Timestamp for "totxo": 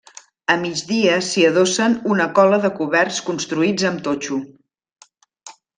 4.09-4.45